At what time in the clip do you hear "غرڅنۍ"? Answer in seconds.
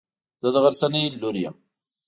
0.63-1.03